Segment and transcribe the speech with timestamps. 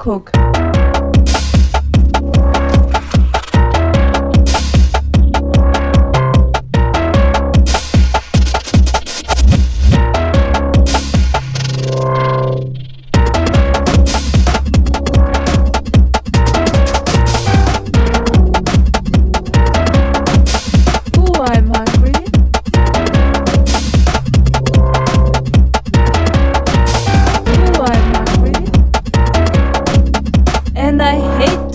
[0.00, 0.29] to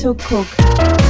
[0.05, 1.04] to cook.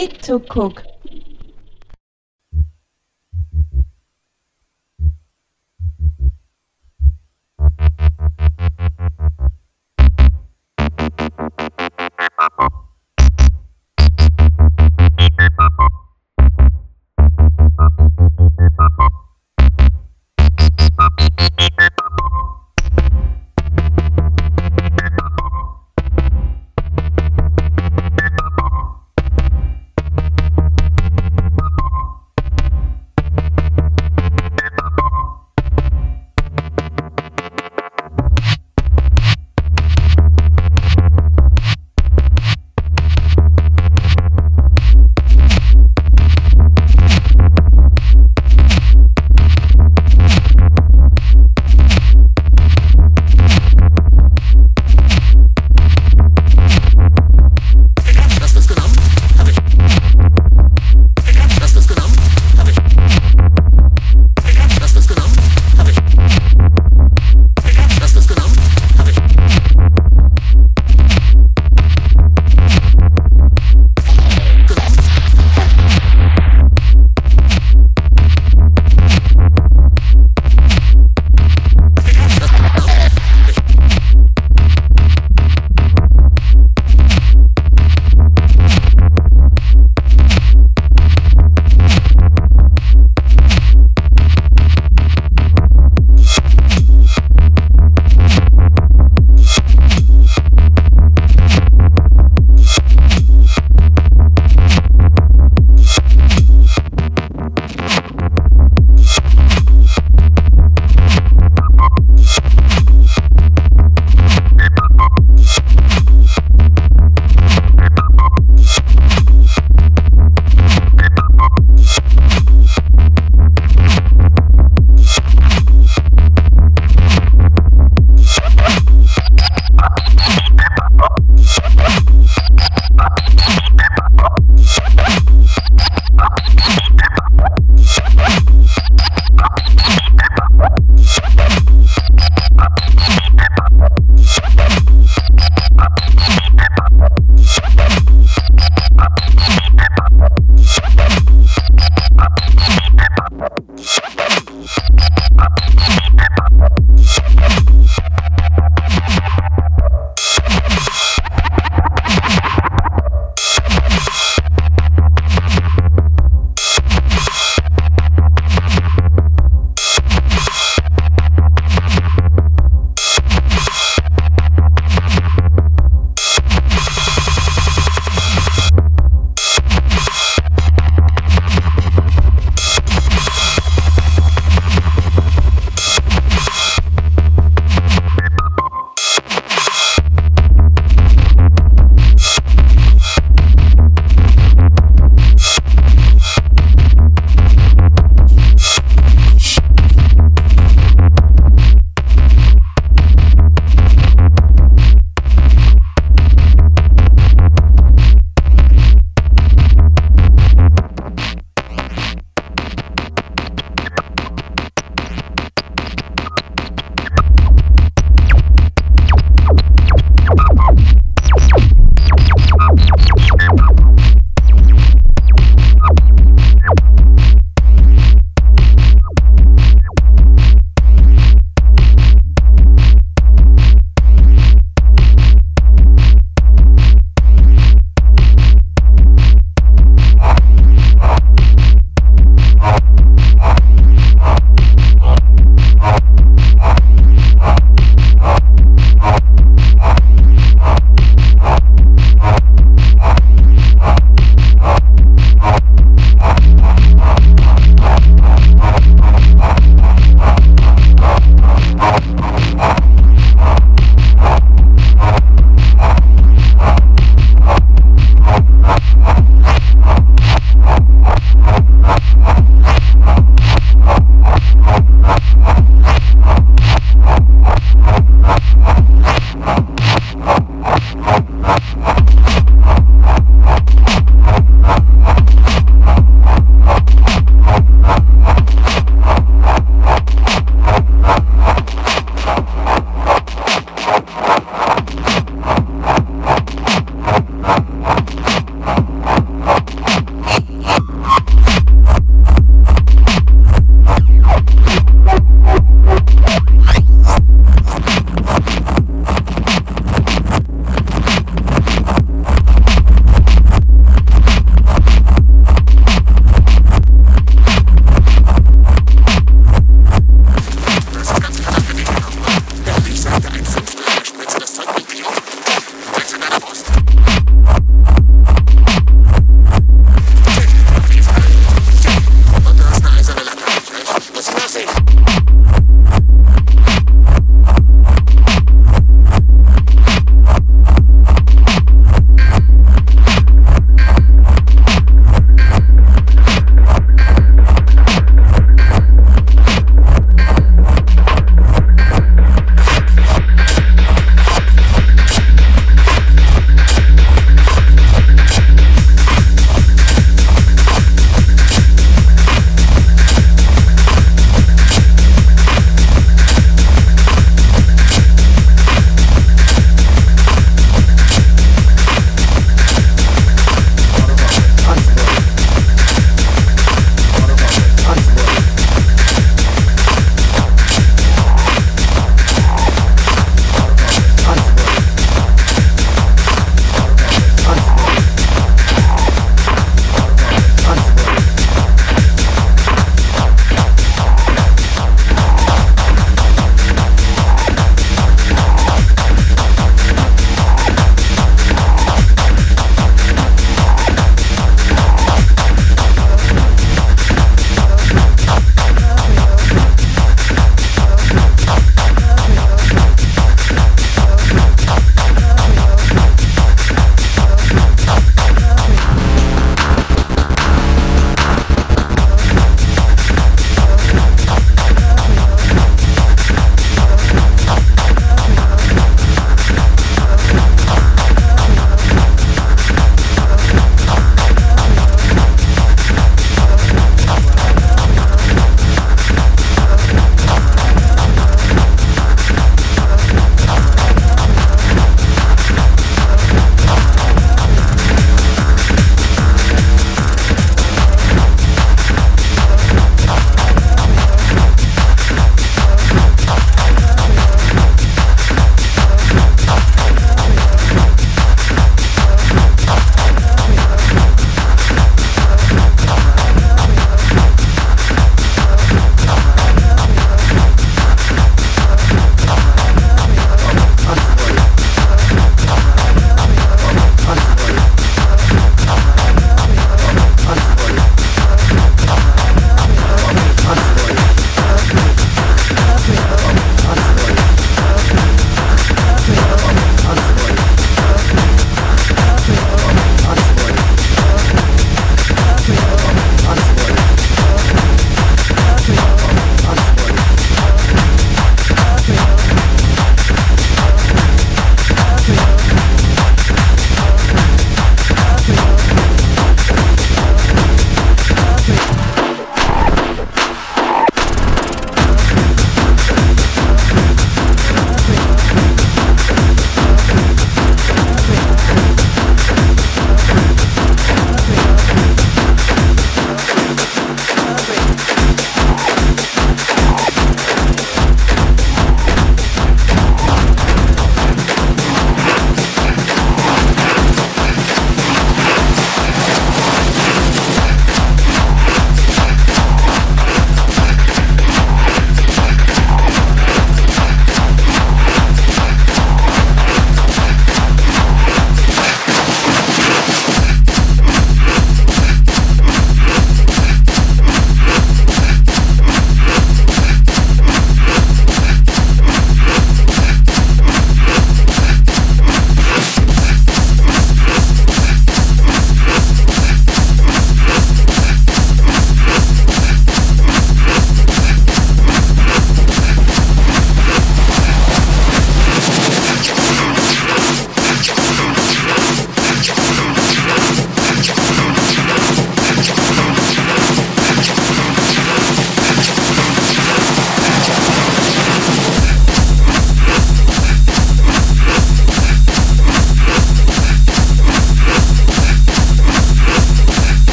[0.00, 0.89] And to cook.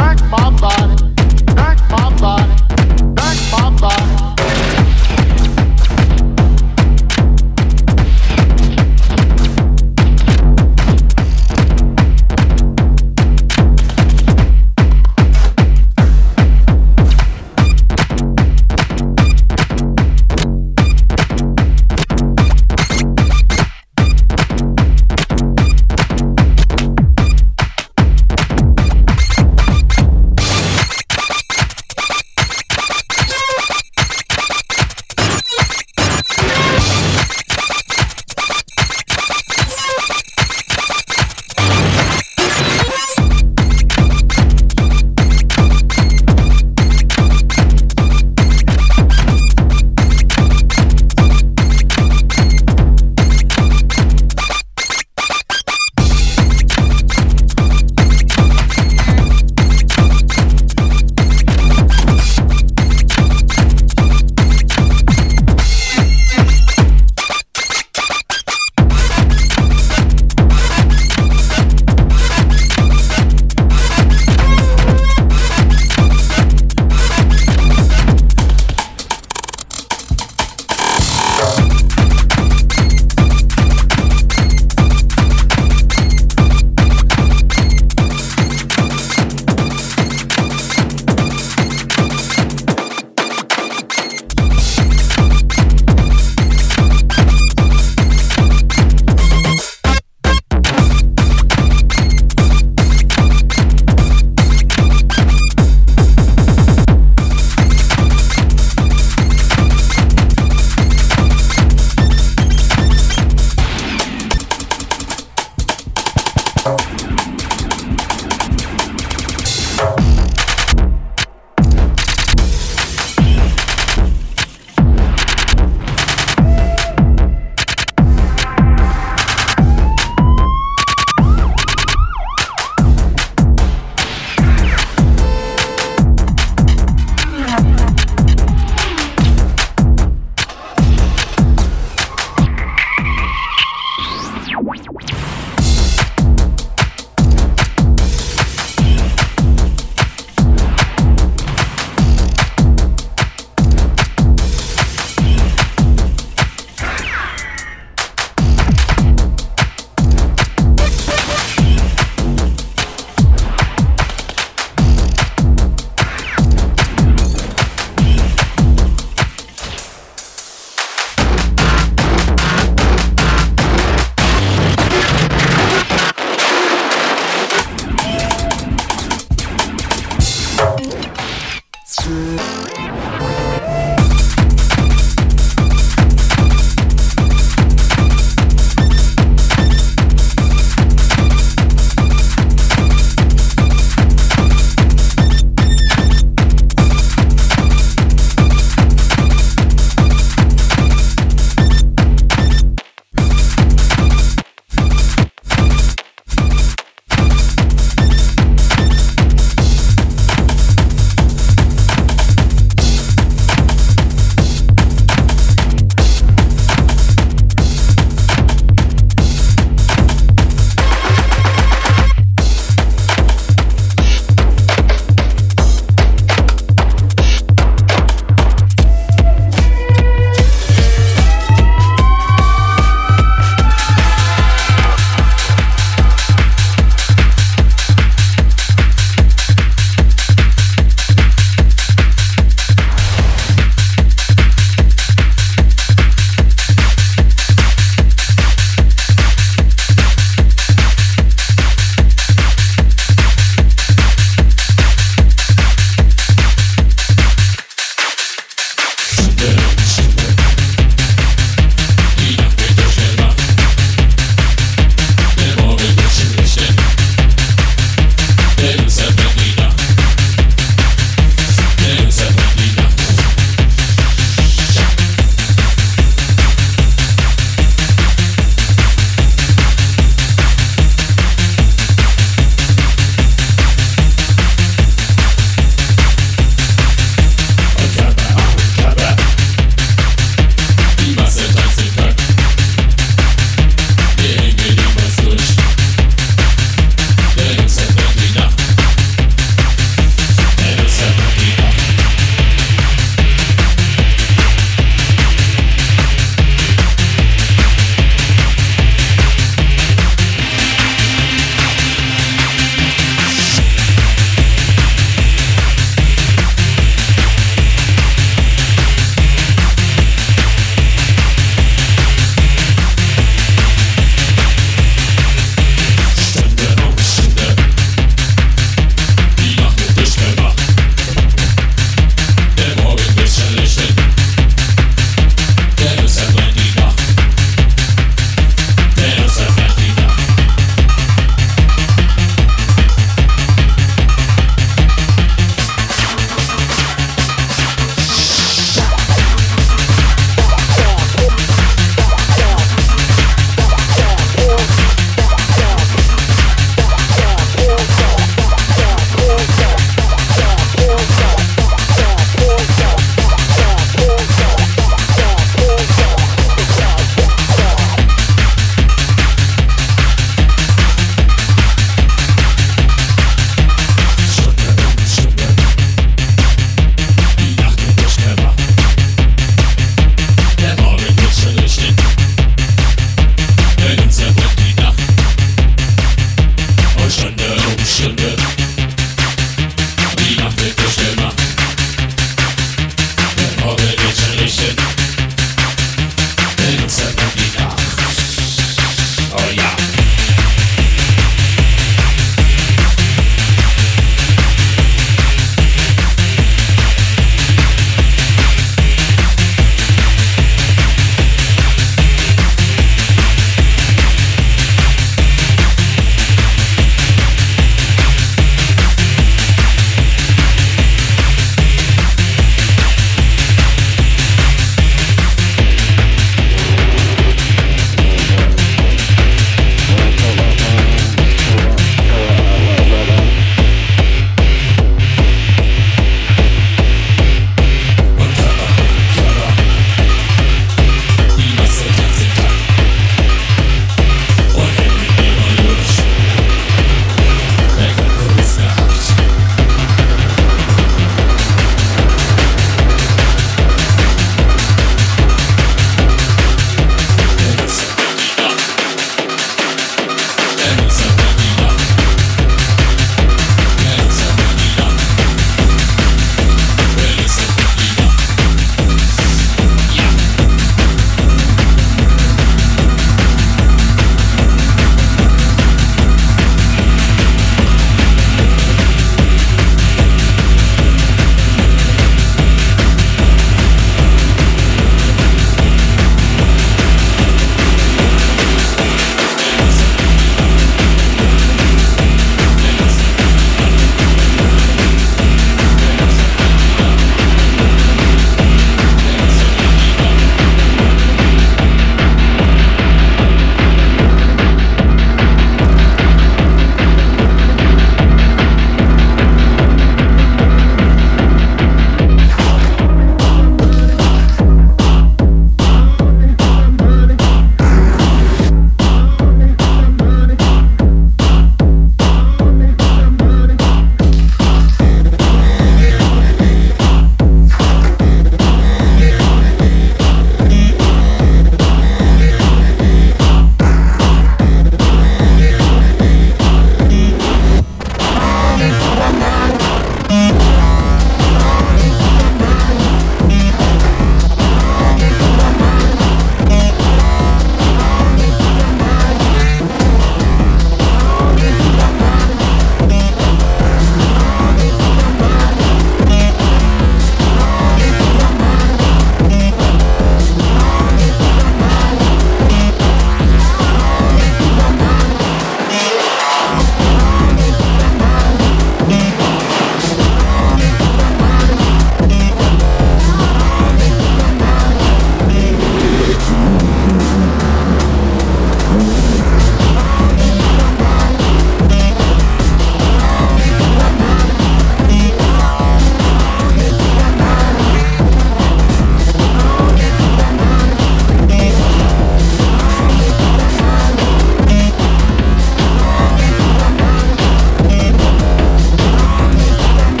[0.00, 1.04] Back my body,
[1.54, 4.79] back my body, back my body.